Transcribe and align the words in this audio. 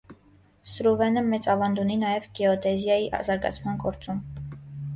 Ստրուվենը 0.69 1.23
մեծ 1.27 1.49
ավանդ 1.55 1.83
ունի 1.85 1.99
նաև 2.05 2.27
գեոդեզիայի 2.41 3.07
զարգացման 3.31 3.81
գործում։ 3.87 4.27